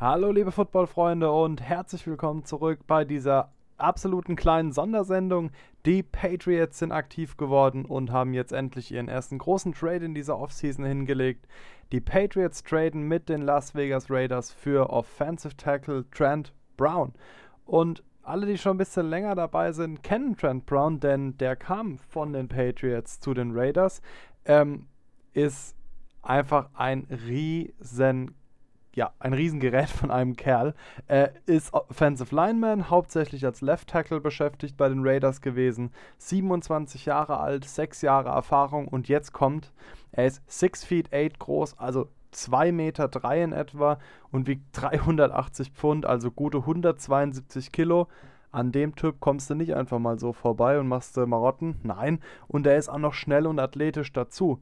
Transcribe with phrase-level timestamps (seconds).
[0.00, 5.50] Hallo liebe Footballfreunde und herzlich willkommen zurück bei dieser absoluten kleinen Sondersendung.
[5.84, 10.38] Die Patriots sind aktiv geworden und haben jetzt endlich ihren ersten großen Trade in dieser
[10.38, 11.46] Offseason hingelegt.
[11.92, 17.12] Die Patriots traden mit den Las Vegas Raiders für Offensive Tackle Trent Brown.
[17.66, 21.98] Und alle, die schon ein bisschen länger dabei sind, kennen Trent Brown, denn der kam
[21.98, 24.00] von den Patriots zu den Raiders.
[24.46, 24.86] Ähm,
[25.34, 25.76] ist
[26.22, 28.34] einfach ein riesen
[28.94, 30.74] ja, ein Riesengerät von einem Kerl.
[31.06, 35.92] Er ist Offensive Lineman, hauptsächlich als Left Tackle beschäftigt bei den Raiders gewesen.
[36.18, 39.72] 27 Jahre alt, 6 Jahre Erfahrung und jetzt kommt,
[40.12, 43.98] er ist 6 feet 8 groß, also 2 Meter 3 in etwa
[44.30, 48.08] und wiegt 380 Pfund, also gute 172 Kilo.
[48.52, 51.76] An dem Typ kommst du nicht einfach mal so vorbei und machst äh, Marotten.
[51.84, 52.18] Nein,
[52.48, 54.60] und er ist auch noch schnell und athletisch dazu.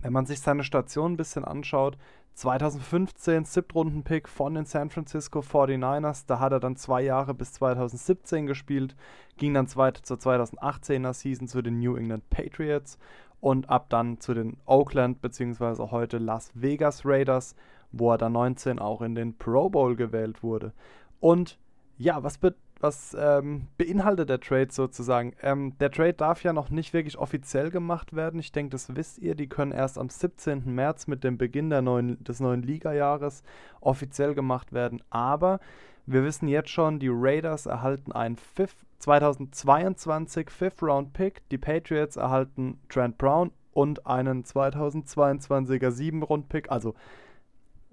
[0.00, 1.98] Wenn man sich seine Station ein bisschen anschaut,
[2.34, 6.24] 2015 Siebtrunden-Pick von den San Francisco 49ers.
[6.28, 8.94] Da hat er dann zwei Jahre bis 2017 gespielt,
[9.38, 12.96] ging dann zweit, zur 2018er Season zu den New England Patriots
[13.40, 15.90] und ab dann zu den Oakland bzw.
[15.90, 17.56] heute Las Vegas Raiders,
[17.90, 20.72] wo er dann 19 auch in den Pro Bowl gewählt wurde.
[21.18, 21.58] Und
[21.96, 25.32] ja, was, be was ähm, beinhaltet der Trade sozusagen?
[25.42, 28.38] Ähm, der Trade darf ja noch nicht wirklich offiziell gemacht werden.
[28.38, 29.34] Ich denke, das wisst ihr.
[29.34, 30.74] Die können erst am 17.
[30.74, 33.42] März mit dem Beginn neuen, des neuen Liga-Jahres
[33.80, 35.02] offiziell gemacht werden.
[35.10, 35.58] Aber
[36.06, 41.48] wir wissen jetzt schon, die Raiders erhalten einen Fifth, 2022 Fifth-Round-Pick.
[41.50, 46.70] Die Patriots erhalten Trent Brown und einen 2022er 7-Rund-Pick.
[46.70, 46.94] Also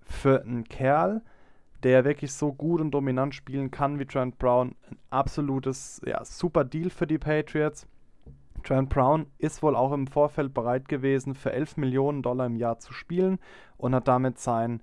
[0.03, 1.23] für einen Kerl
[1.83, 4.75] der wirklich so gut und dominant spielen kann wie Trent Brown.
[4.89, 7.87] Ein absolutes, ja, super Deal für die Patriots.
[8.63, 12.79] Trent Brown ist wohl auch im Vorfeld bereit gewesen, für 11 Millionen Dollar im Jahr
[12.79, 13.39] zu spielen
[13.77, 14.81] und hat damit sein,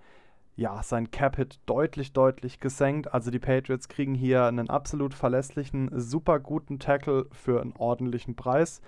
[0.54, 3.12] ja, sein Cap-Hit deutlich, deutlich gesenkt.
[3.12, 8.80] Also die Patriots kriegen hier einen absolut verlässlichen, super guten Tackle für einen ordentlichen Preis.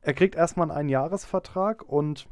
[0.00, 2.26] Er kriegt erstmal einen Einjahresvertrag und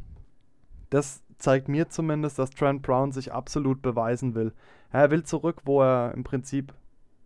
[0.89, 4.53] das zeigt mir zumindest, dass Trent Brown sich absolut beweisen will.
[4.91, 6.73] Er will zurück, wo er im Prinzip,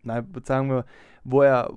[0.02, 0.84] nein, sagen wir,
[1.24, 1.72] wo er,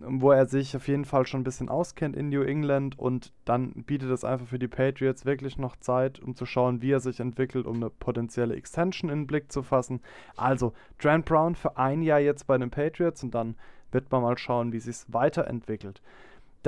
[0.00, 3.72] wo er sich auf jeden Fall schon ein bisschen auskennt in New England und dann
[3.84, 7.20] bietet es einfach für die Patriots wirklich noch Zeit, um zu schauen, wie er sich
[7.20, 10.00] entwickelt, um eine potenzielle Extension in den Blick zu fassen.
[10.36, 13.56] Also Trent Brown für ein Jahr jetzt bei den Patriots und dann
[13.90, 16.00] wird man mal schauen, wie sich es weiterentwickelt.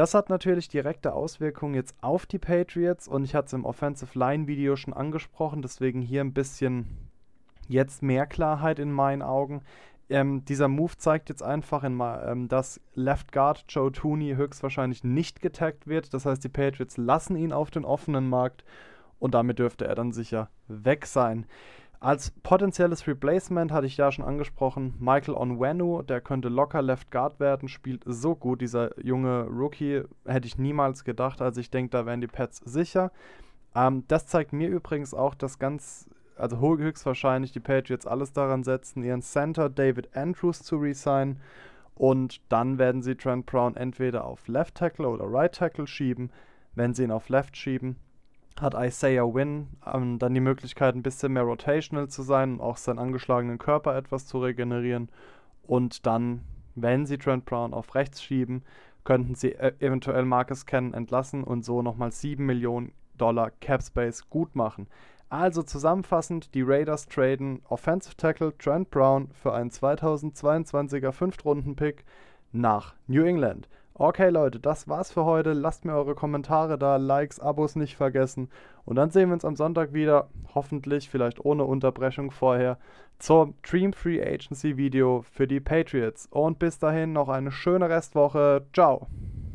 [0.00, 4.19] Das hat natürlich direkte Auswirkungen jetzt auf die Patriots und ich hatte es im Offensive
[4.19, 6.87] Line Video schon angesprochen, deswegen hier ein bisschen
[7.69, 9.60] jetzt mehr Klarheit in meinen Augen.
[10.09, 15.43] Ähm, dieser Move zeigt jetzt einfach, in, ähm, dass Left Guard Joe Tooney höchstwahrscheinlich nicht
[15.43, 16.15] getaggt wird.
[16.15, 18.65] Das heißt, die Patriots lassen ihn auf den offenen Markt
[19.19, 21.44] und damit dürfte er dann sicher weg sein.
[22.03, 27.38] Als potenzielles Replacement hatte ich ja schon angesprochen, Michael Onwenu, der könnte locker Left Guard
[27.41, 32.06] werden, spielt so gut, dieser junge Rookie, hätte ich niemals gedacht, also ich denke, da
[32.06, 33.12] wären die Pets sicher.
[33.75, 39.05] Ähm, das zeigt mir übrigens auch, dass ganz, also höchstwahrscheinlich die Patriots alles daran setzen,
[39.05, 41.39] ihren Center David Andrews zu resignen
[41.97, 46.33] und dann werden sie Trent Brown entweder auf Left Tackle oder Right Tackle schieben.
[46.75, 47.97] Wenn sie ihn auf Left schieben,
[48.59, 52.77] hat Isaiah Wynn ähm, dann die Möglichkeit, ein bisschen mehr rotational zu sein und auch
[52.77, 55.09] seinen angeschlagenen Körper etwas zu regenerieren.
[55.62, 56.43] Und dann,
[56.75, 58.62] wenn sie Trent Brown auf rechts schieben,
[59.05, 64.28] könnten sie e eventuell Marcus Cannon entlassen und so nochmal 7 Millionen Dollar Cap Space
[64.28, 64.89] gut machen.
[65.28, 72.05] Also zusammenfassend, die Raiders traden Offensive Tackle Trent Brown für einen 2022er Fünftrunden-Pick
[72.53, 73.69] nach New England.
[74.03, 75.53] Okay, Leute, das war's für heute.
[75.53, 78.49] Lasst mir eure Kommentare da, Likes, Abos nicht vergessen.
[78.87, 82.78] Und dann sehen wir uns am Sonntag wieder, hoffentlich, vielleicht ohne Unterbrechung vorher,
[83.19, 86.27] zum Dream Free Agency Video für die Patriots.
[86.31, 88.65] Und bis dahin noch eine schöne Restwoche.
[88.72, 89.06] Ciao.